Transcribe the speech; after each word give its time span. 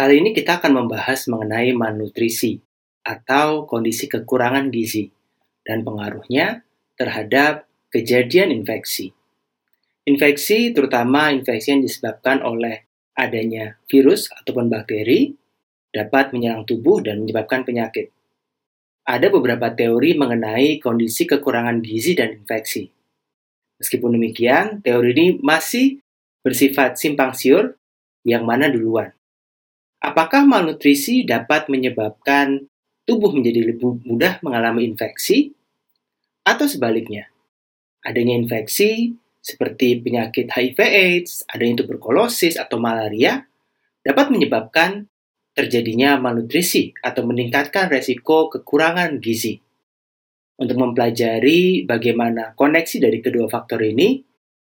Kali 0.00 0.24
ini 0.24 0.32
kita 0.32 0.64
akan 0.64 0.80
membahas 0.80 1.28
mengenai 1.28 1.76
malnutrisi 1.76 2.56
atau 3.04 3.68
kondisi 3.68 4.08
kekurangan 4.08 4.72
gizi 4.72 5.12
dan 5.60 5.84
pengaruhnya 5.84 6.64
terhadap 6.96 7.68
kejadian 7.92 8.48
infeksi. 8.48 9.12
Infeksi 10.08 10.72
terutama 10.72 11.36
infeksi 11.36 11.76
yang 11.76 11.84
disebabkan 11.84 12.40
oleh 12.40 12.88
adanya 13.12 13.76
virus 13.92 14.32
ataupun 14.32 14.72
bakteri 14.72 15.36
dapat 15.92 16.32
menyerang 16.32 16.64
tubuh 16.64 17.04
dan 17.04 17.20
menyebabkan 17.20 17.68
penyakit. 17.68 18.08
Ada 19.04 19.28
beberapa 19.28 19.68
teori 19.68 20.16
mengenai 20.16 20.80
kondisi 20.80 21.28
kekurangan 21.28 21.84
gizi 21.84 22.16
dan 22.16 22.40
infeksi. 22.40 22.88
Meskipun 23.76 24.16
demikian, 24.16 24.80
teori 24.80 25.12
ini 25.12 25.26
masih 25.44 26.00
bersifat 26.40 26.96
simpang 26.96 27.36
siur 27.36 27.76
yang 28.24 28.48
mana 28.48 28.72
duluan. 28.72 29.12
Apakah 30.00 30.48
malnutrisi 30.48 31.28
dapat 31.28 31.68
menyebabkan 31.68 32.64
tubuh 33.04 33.36
menjadi 33.36 33.68
lebih 33.68 34.00
mudah 34.08 34.40
mengalami 34.40 34.88
infeksi? 34.88 35.52
Atau 36.40 36.64
sebaliknya, 36.64 37.28
adanya 38.00 38.32
infeksi 38.32 39.12
seperti 39.44 40.00
penyakit 40.00 40.48
HIV/AIDS, 40.48 41.44
adanya 41.52 41.84
tuberkulosis 41.84 42.56
atau 42.56 42.80
malaria 42.80 43.44
dapat 44.00 44.32
menyebabkan 44.32 45.04
terjadinya 45.52 46.16
malnutrisi 46.16 46.96
atau 47.04 47.28
meningkatkan 47.28 47.92
resiko 47.92 48.48
kekurangan 48.48 49.20
gizi. 49.20 49.60
Untuk 50.60 50.76
mempelajari 50.80 51.84
bagaimana 51.84 52.56
koneksi 52.56 52.96
dari 53.04 53.20
kedua 53.20 53.48
faktor 53.52 53.84
ini, 53.84 54.20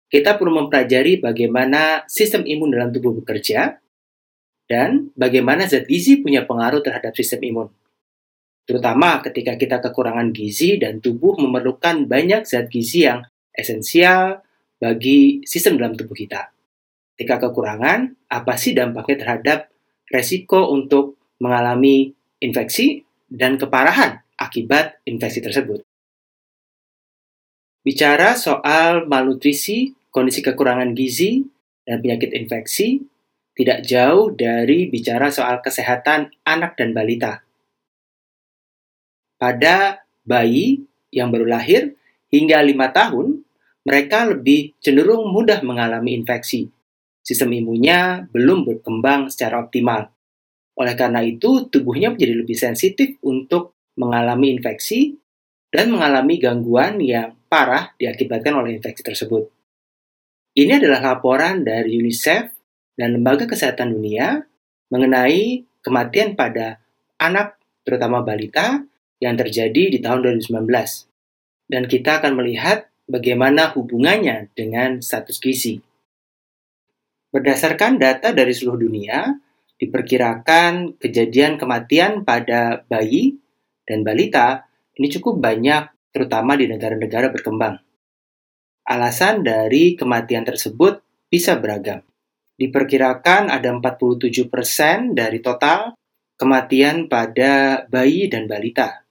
kita 0.08 0.39
perlu 0.39 0.64
mempelajari 0.64 1.20
bagaimana 1.20 2.08
sistem 2.08 2.48
imun 2.48 2.72
dalam 2.72 2.95
tubuh 2.95 3.12
bekerja 3.20 3.75
dan 4.67 5.15
bagaimana 5.15 5.65
zat 5.65 5.87
gizi 5.87 6.19
punya 6.19 6.43
pengaruh 6.43 6.83
terhadap 6.83 7.15
sistem 7.15 7.41
imun. 7.47 7.67
Terutama 8.67 9.23
ketika 9.23 9.55
kita 9.55 9.79
kekurangan 9.79 10.35
gizi 10.35 10.75
dan 10.75 10.99
tubuh 10.99 11.39
memerlukan 11.39 12.03
banyak 12.03 12.43
zat 12.43 12.67
gizi 12.67 13.07
yang 13.07 13.23
esensial 13.55 14.43
bagi 14.77 15.41
sistem 15.47 15.79
dalam 15.79 15.95
tubuh 15.95 16.13
kita. 16.13 16.51
Ketika 17.17 17.49
kekurangan, 17.49 18.29
apa 18.29 18.53
sih 18.59 18.77
dampaknya 18.77 19.17
terhadap 19.17 19.59
resiko 20.11 20.69
untuk 20.69 21.17
mengalami 21.41 22.13
infeksi 22.38 23.01
dan 23.25 23.57
keparahan 23.57 24.21
akibat 24.38 25.01
infeksi 25.07 25.41
tersebut? 25.41 25.81
Bicara 27.81 28.35
soal 28.35 29.07
malnutrisi, 29.07 29.95
kondisi 30.11 30.43
kekurangan 30.43 30.91
gizi, 30.91 31.41
dan 31.88 32.03
penyakit 32.03 32.35
infeksi 32.35 32.99
tidak 33.58 33.81
jauh 33.81 34.30
dari 34.38 34.86
bicara 34.86 35.33
soal 35.33 35.66
kesehatan 35.66 36.30
anak 36.45 36.77
dan 36.77 36.94
balita. 36.94 37.41
Pada 39.41 40.05
bayi 40.22 40.86
yang 41.09 41.33
baru 41.33 41.50
lahir 41.50 41.97
hingga 42.30 42.61
lima 42.61 42.94
tahun, 42.94 43.41
mereka 43.81 44.30
lebih 44.30 44.78
cenderung 44.78 45.33
mudah 45.33 45.66
mengalami 45.66 46.13
infeksi. 46.13 46.69
Sistem 47.25 47.58
imunnya 47.58 48.30
belum 48.30 48.63
berkembang 48.63 49.33
secara 49.33 49.66
optimal. 49.66 50.13
Oleh 50.78 50.94
karena 50.94 51.25
itu, 51.25 51.66
tubuhnya 51.67 52.13
menjadi 52.13 52.33
lebih 52.38 52.53
sensitif 52.53 53.17
untuk 53.25 53.73
mengalami 53.97 54.53
infeksi 54.53 55.17
dan 55.73 55.89
mengalami 55.89 56.38
gangguan 56.38 57.02
yang 57.02 57.33
parah 57.50 57.97
diakibatkan 57.97 58.53
oleh 58.53 58.78
infeksi 58.78 59.02
tersebut. 59.02 59.50
Ini 60.58 60.78
adalah 60.78 61.13
laporan 61.13 61.66
dari 61.66 61.97
UNICEF 61.97 62.56
dan 62.98 63.16
Lembaga 63.16 63.45
Kesehatan 63.45 63.94
Dunia 63.94 64.42
mengenai 64.90 65.64
kematian 65.86 66.34
pada 66.34 66.81
anak, 67.22 67.56
terutama 67.85 68.25
balita, 68.25 68.84
yang 69.22 69.38
terjadi 69.38 69.94
di 69.94 70.02
tahun 70.02 70.41
2019. 70.41 70.68
Dan 71.69 71.86
kita 71.86 72.19
akan 72.19 72.34
melihat 72.36 72.90
bagaimana 73.06 73.72
hubungannya 73.78 74.50
dengan 74.57 75.00
status 75.00 75.38
gizi. 75.38 75.80
Berdasarkan 77.31 78.02
data 78.02 78.34
dari 78.34 78.52
seluruh 78.52 78.88
dunia, 78.88 79.36
diperkirakan 79.78 80.97
kejadian 80.97 81.62
kematian 81.62 82.25
pada 82.25 82.81
bayi 82.90 83.38
dan 83.86 84.02
balita 84.02 84.68
ini 84.97 85.13
cukup 85.13 85.38
banyak, 85.38 85.94
terutama 86.09 86.57
di 86.57 86.66
negara-negara 86.66 87.30
berkembang. 87.30 87.78
Alasan 88.90 89.46
dari 89.46 89.94
kematian 89.94 90.41
tersebut 90.41 91.06
bisa 91.30 91.53
beragam. 91.62 92.06
Diperkirakan 92.57 93.53
ada 93.53 93.69
47% 93.69 95.13
dari 95.13 95.40
total 95.45 95.94
kematian 96.38 97.06
pada 97.06 97.85
bayi 97.85 98.25
dan 98.29 98.50
balita. 98.50 99.06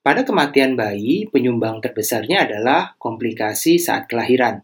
Pada 0.00 0.22
kematian 0.22 0.72
bayi, 0.78 1.26
penyumbang 1.28 1.82
terbesarnya 1.82 2.46
adalah 2.46 2.94
komplikasi 2.96 3.76
saat 3.76 4.06
kelahiran. 4.06 4.62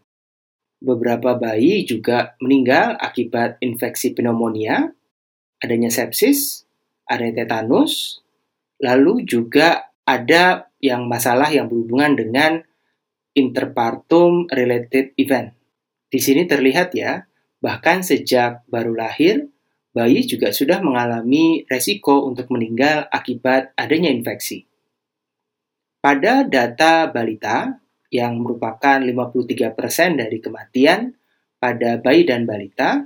Beberapa 0.79 1.35
bayi 1.35 1.83
juga 1.83 2.33
meninggal 2.39 2.95
akibat 2.97 3.59
infeksi 3.59 4.15
pneumonia, 4.15 4.89
adanya 5.59 5.91
sepsis, 5.91 6.63
adanya 7.05 7.43
tetanus, 7.43 8.23
lalu 8.79 9.27
juga 9.27 9.91
ada 10.07 10.71
yang 10.83 11.07
masalah 11.07 11.51
yang 11.51 11.67
berhubungan 11.67 12.15
dengan 12.15 12.51
interpartum 13.35 14.47
related 14.51 15.11
event. 15.19 15.51
Di 16.07 16.19
sini 16.23 16.47
terlihat 16.47 16.95
ya, 16.95 17.25
bahkan 17.63 18.03
sejak 18.03 18.67
baru 18.67 18.91
lahir, 18.91 19.47
bayi 19.95 20.27
juga 20.27 20.51
sudah 20.51 20.83
mengalami 20.83 21.63
resiko 21.71 22.27
untuk 22.27 22.51
meninggal 22.51 23.07
akibat 23.07 23.71
adanya 23.79 24.11
infeksi. 24.11 24.67
Pada 26.03 26.43
data 26.43 27.07
balita, 27.07 27.79
yang 28.13 28.37
merupakan 28.37 29.01
53% 29.01 30.21
dari 30.21 30.37
kematian 30.37 31.17
pada 31.57 31.97
bayi 31.97 32.29
dan 32.29 32.45
balita, 32.45 33.01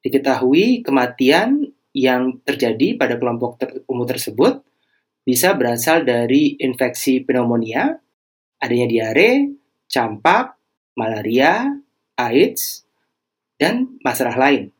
diketahui 0.00 0.80
kematian 0.80 1.68
yang 1.92 2.40
terjadi 2.40 2.96
pada 2.96 3.20
kelompok 3.20 3.60
ter 3.60 3.84
umur 3.84 4.08
tersebut 4.08 4.64
bisa 5.22 5.52
berasal 5.52 6.08
dari 6.08 6.56
infeksi 6.56 7.20
pneumonia, 7.20 7.92
adanya 8.56 8.88
diare, 8.88 9.52
campak, 9.84 10.56
malaria, 10.96 11.68
AIDS, 12.16 12.81
dan 13.56 13.98
masalah 14.04 14.36
lain. 14.36 14.72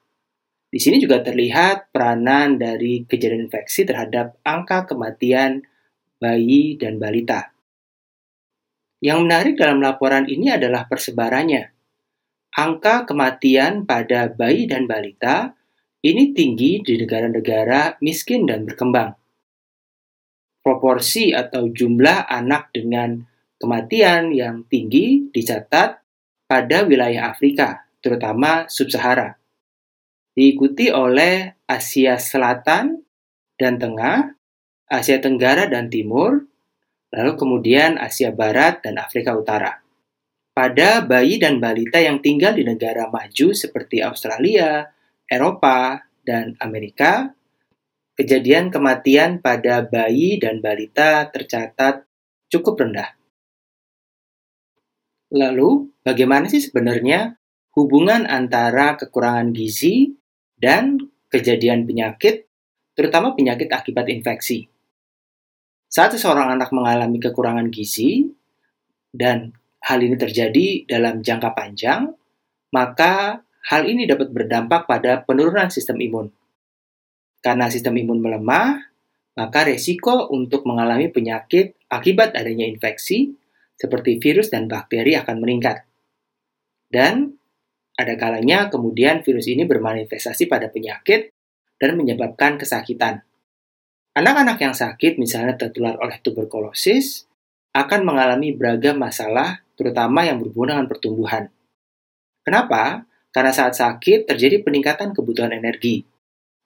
Di 0.72 0.80
sini 0.80 0.96
juga 0.96 1.20
terlihat 1.20 1.92
peranan 1.92 2.56
dari 2.56 3.04
kejadian 3.04 3.52
infeksi 3.52 3.84
terhadap 3.84 4.40
angka 4.40 4.88
kematian 4.88 5.60
bayi 6.16 6.80
dan 6.80 6.96
balita. 6.96 7.52
Yang 9.02 9.18
menarik 9.26 9.54
dalam 9.58 9.82
laporan 9.82 10.30
ini 10.30 10.48
adalah 10.48 10.88
persebarannya. 10.88 11.74
Angka 12.56 13.04
kematian 13.04 13.84
pada 13.84 14.32
bayi 14.32 14.64
dan 14.64 14.88
balita 14.88 15.52
ini 16.02 16.32
tinggi 16.32 16.80
di 16.80 16.96
negara-negara 16.98 18.00
miskin 18.00 18.48
dan 18.48 18.64
berkembang. 18.64 19.12
Proporsi 20.62 21.34
atau 21.34 21.68
jumlah 21.68 22.30
anak 22.30 22.70
dengan 22.70 23.18
kematian 23.58 24.30
yang 24.30 24.64
tinggi 24.66 25.30
dicatat 25.30 26.00
pada 26.46 26.78
wilayah 26.86 27.34
Afrika, 27.34 27.86
terutama 28.02 28.66
sub-Sahara. 28.66 29.38
Diikuti 30.34 30.90
oleh 30.90 31.54
Asia 31.64 32.18
Selatan 32.18 33.00
dan 33.56 33.78
Tengah, 33.78 34.34
Asia 34.90 35.22
Tenggara 35.22 35.70
dan 35.70 35.88
Timur, 35.88 36.44
lalu 37.14 37.32
kemudian 37.38 37.96
Asia 37.96 38.34
Barat 38.34 38.82
dan 38.82 38.98
Afrika 38.98 39.32
Utara. 39.38 39.80
Pada 40.52 41.00
bayi 41.00 41.40
dan 41.40 41.64
balita 41.64 41.96
yang 41.96 42.20
tinggal 42.20 42.52
di 42.52 42.64
negara 42.66 43.08
maju 43.08 43.56
seperti 43.56 44.04
Australia, 44.04 44.84
Eropa, 45.24 46.04
dan 46.20 46.60
Amerika, 46.60 47.32
kejadian 48.16 48.68
kematian 48.68 49.40
pada 49.40 49.80
bayi 49.80 50.36
dan 50.36 50.60
balita 50.60 51.24
tercatat 51.32 52.04
cukup 52.52 52.84
rendah. 52.84 53.16
Lalu, 55.32 55.88
bagaimana 56.04 56.52
sih 56.52 56.60
sebenarnya 56.60 57.40
hubungan 57.72 58.28
antara 58.28 58.96
kekurangan 59.00 59.52
gizi 59.52 60.12
dan 60.56 61.00
kejadian 61.32 61.88
penyakit, 61.88 62.48
terutama 62.92 63.32
penyakit 63.32 63.72
akibat 63.72 64.08
infeksi? 64.12 64.68
Saat 65.92 66.16
seseorang 66.16 66.56
anak 66.56 66.72
mengalami 66.72 67.20
kekurangan 67.20 67.68
gizi, 67.68 68.24
dan 69.12 69.52
hal 69.84 70.00
ini 70.00 70.16
terjadi 70.16 70.88
dalam 70.88 71.20
jangka 71.20 71.52
panjang, 71.52 72.08
maka 72.72 73.44
hal 73.68 73.82
ini 73.84 74.08
dapat 74.08 74.32
berdampak 74.32 74.88
pada 74.88 75.20
penurunan 75.20 75.68
sistem 75.68 76.00
imun. 76.00 76.32
Karena 77.44 77.68
sistem 77.68 78.00
imun 78.00 78.24
melemah, 78.24 78.80
maka 79.36 79.68
resiko 79.68 80.32
untuk 80.32 80.64
mengalami 80.64 81.12
penyakit 81.12 81.76
akibat 81.92 82.32
adanya 82.32 82.64
infeksi 82.64 83.36
seperti 83.76 84.16
virus 84.16 84.48
dan 84.48 84.70
bakteri 84.70 85.16
akan 85.18 85.36
meningkat. 85.42 85.84
Dan 86.92 87.36
ada 87.96 88.16
kalanya 88.16 88.72
kemudian 88.72 89.20
virus 89.20 89.46
ini 89.48 89.68
bermanifestasi 89.68 90.48
pada 90.48 90.72
penyakit 90.72 91.28
dan 91.76 91.98
menyebabkan 91.98 92.56
kesakitan. 92.56 93.26
Anak-anak 94.12 94.60
yang 94.60 94.76
sakit, 94.76 95.16
misalnya 95.16 95.56
tertular 95.56 95.96
oleh 95.96 96.20
tuberkulosis, 96.20 97.24
akan 97.72 98.04
mengalami 98.04 98.52
beragam 98.52 99.00
masalah, 99.00 99.64
terutama 99.72 100.28
yang 100.28 100.36
berhubungan 100.36 100.76
dengan 100.76 100.86
pertumbuhan. 100.88 101.44
Kenapa? 102.44 103.08
Karena 103.32 103.52
saat 103.56 103.72
sakit 103.80 104.28
terjadi 104.28 104.60
peningkatan 104.60 105.16
kebutuhan 105.16 105.56
energi, 105.56 106.04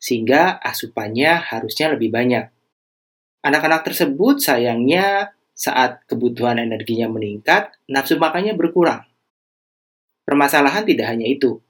sehingga 0.03 0.59
asupannya 0.59 1.39
harusnya 1.39 1.95
lebih 1.95 2.11
banyak. 2.11 2.51
Anak-anak 3.47 3.87
tersebut 3.87 4.43
sayangnya 4.43 5.31
saat 5.55 6.03
kebutuhan 6.11 6.59
energinya 6.59 7.07
meningkat, 7.07 7.71
nafsu 7.87 8.19
makannya 8.19 8.59
berkurang. 8.59 9.07
Permasalahan 10.27 10.83
tidak 10.83 11.07
hanya 11.15 11.31
itu. 11.31 11.63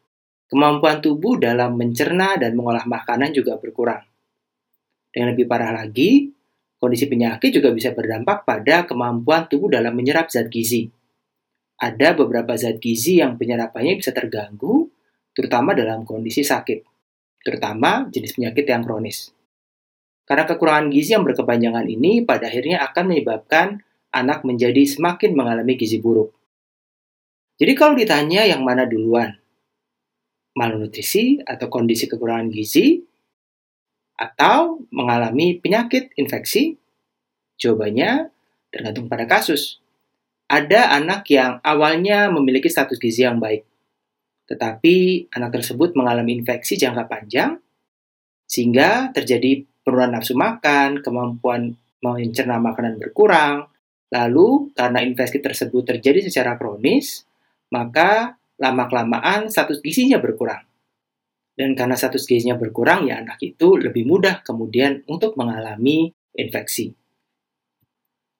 Kemampuan 0.48 1.04
tubuh 1.04 1.36
dalam 1.36 1.76
mencerna 1.76 2.40
dan 2.40 2.56
mengolah 2.56 2.88
makanan 2.88 3.36
juga 3.36 3.60
berkurang. 3.60 4.00
Yang 5.12 5.36
lebih 5.36 5.44
parah 5.44 5.76
lagi, 5.76 6.32
kondisi 6.80 7.04
penyakit 7.04 7.52
juga 7.52 7.68
bisa 7.76 7.92
berdampak 7.92 8.48
pada 8.48 8.88
kemampuan 8.88 9.44
tubuh 9.44 9.68
dalam 9.68 9.92
menyerap 9.92 10.32
zat 10.32 10.48
gizi. 10.48 10.88
Ada 11.76 12.16
beberapa 12.16 12.56
zat 12.56 12.80
gizi 12.80 13.20
yang 13.20 13.36
penyerapannya 13.36 14.00
bisa 14.00 14.16
terganggu, 14.16 14.88
terutama 15.36 15.76
dalam 15.76 16.08
kondisi 16.08 16.40
sakit, 16.40 16.80
terutama 17.44 18.08
jenis 18.08 18.36
penyakit 18.36 18.64
yang 18.64 18.80
kronis. 18.80 19.36
Karena 20.28 20.44
kekurangan 20.44 20.92
gizi 20.92 21.16
yang 21.16 21.24
berkepanjangan 21.24 21.88
ini 21.88 22.24
pada 22.24 22.48
akhirnya 22.48 22.84
akan 22.84 23.04
menyebabkan 23.08 23.66
anak 24.12 24.44
menjadi 24.44 24.84
semakin 24.84 25.32
mengalami 25.32 25.80
gizi 25.80 26.00
buruk. 26.00 26.35
Jadi 27.56 27.72
kalau 27.72 27.96
ditanya 27.96 28.44
yang 28.44 28.60
mana 28.60 28.84
duluan, 28.84 29.32
malnutrisi 30.56 31.40
atau 31.40 31.72
kondisi 31.72 32.04
kekurangan 32.04 32.52
gizi, 32.52 33.00
atau 34.16 34.80
mengalami 34.92 35.60
penyakit 35.60 36.12
infeksi, 36.16 36.76
jawabannya 37.60 38.32
tergantung 38.72 39.08
pada 39.08 39.28
kasus. 39.28 39.80
Ada 40.46 40.94
anak 40.96 41.28
yang 41.32 41.58
awalnya 41.60 42.32
memiliki 42.32 42.68
status 42.68 42.96
gizi 43.00 43.24
yang 43.24 43.40
baik, 43.42 43.66
tetapi 44.46 45.26
anak 45.34 45.60
tersebut 45.60 45.92
mengalami 45.98 46.38
infeksi 46.38 46.78
jangka 46.78 47.08
panjang, 47.10 47.58
sehingga 48.46 49.10
terjadi 49.10 49.66
penurunan 49.82 50.16
nafsu 50.16 50.38
makan, 50.38 51.02
kemampuan 51.02 51.74
mencerna 51.98 52.62
makanan 52.62 53.02
berkurang. 53.02 53.66
Lalu, 54.06 54.70
karena 54.78 55.02
infeksi 55.02 55.42
tersebut 55.42 55.82
terjadi 55.82 56.22
secara 56.22 56.54
kronis, 56.54 57.25
maka 57.70 58.38
lama-kelamaan 58.56 59.52
status 59.52 59.82
gizinya 59.84 60.18
berkurang. 60.22 60.64
Dan 61.56 61.72
karena 61.72 61.96
status 61.96 62.28
gizinya 62.28 62.60
berkurang, 62.60 63.08
ya 63.08 63.24
anak 63.24 63.40
itu 63.40 63.80
lebih 63.80 64.04
mudah 64.04 64.44
kemudian 64.44 65.00
untuk 65.08 65.40
mengalami 65.40 66.12
infeksi. 66.36 66.92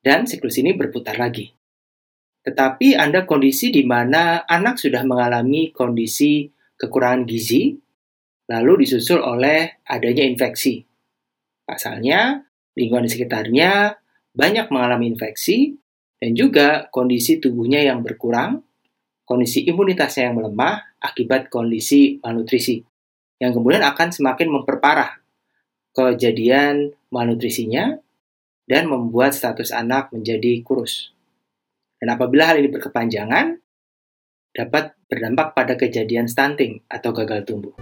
Dan 0.04 0.28
siklus 0.28 0.60
ini 0.60 0.76
berputar 0.76 1.16
lagi. 1.16 1.50
Tetapi 2.46 2.94
ada 2.94 3.26
kondisi 3.26 3.74
di 3.74 3.82
mana 3.82 4.46
anak 4.46 4.78
sudah 4.78 5.02
mengalami 5.02 5.74
kondisi 5.74 6.46
kekurangan 6.78 7.26
gizi, 7.26 7.74
lalu 8.46 8.86
disusul 8.86 9.18
oleh 9.18 9.82
adanya 9.82 10.22
infeksi. 10.22 10.86
Pasalnya, 11.66 12.46
lingkungan 12.78 13.08
di 13.08 13.10
sekitarnya 13.10 13.98
banyak 14.30 14.70
mengalami 14.70 15.10
infeksi 15.16 15.74
dan 16.20 16.36
juga 16.36 16.86
kondisi 16.92 17.42
tubuhnya 17.42 17.82
yang 17.82 18.06
berkurang, 18.06 18.62
kondisi 19.26 19.66
imunitasnya 19.66 20.30
yang 20.30 20.38
melemah 20.38 20.96
akibat 21.02 21.50
kondisi 21.50 22.22
malnutrisi, 22.22 22.80
yang 23.42 23.52
kemudian 23.52 23.82
akan 23.82 24.14
semakin 24.14 24.48
memperparah 24.48 25.18
kejadian 25.92 26.94
malnutrisinya 27.10 27.98
dan 28.70 28.86
membuat 28.86 29.34
status 29.34 29.74
anak 29.74 30.14
menjadi 30.14 30.62
kurus. 30.62 31.10
Dan 31.98 32.14
apabila 32.14 32.46
hal 32.46 32.62
ini 32.62 32.70
berkepanjangan, 32.70 33.58
dapat 34.54 34.94
berdampak 35.10 35.52
pada 35.52 35.74
kejadian 35.74 36.30
stunting 36.30 36.80
atau 36.88 37.10
gagal 37.12 37.44
tumbuh. 37.44 37.74